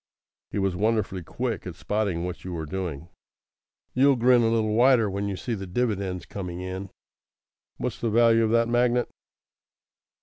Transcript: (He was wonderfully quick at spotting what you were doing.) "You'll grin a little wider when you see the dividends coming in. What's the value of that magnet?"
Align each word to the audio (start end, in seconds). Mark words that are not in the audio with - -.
(He 0.49 0.57
was 0.57 0.75
wonderfully 0.75 1.21
quick 1.21 1.67
at 1.67 1.75
spotting 1.75 2.25
what 2.25 2.43
you 2.43 2.53
were 2.53 2.65
doing.) 2.65 3.09
"You'll 3.93 4.15
grin 4.15 4.41
a 4.41 4.49
little 4.49 4.73
wider 4.73 5.07
when 5.11 5.27
you 5.27 5.35
see 5.37 5.53
the 5.53 5.67
dividends 5.67 6.25
coming 6.25 6.59
in. 6.59 6.89
What's 7.77 8.01
the 8.01 8.09
value 8.09 8.43
of 8.43 8.49
that 8.49 8.67
magnet?" 8.67 9.07